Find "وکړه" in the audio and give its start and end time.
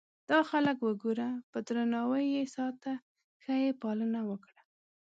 4.29-4.59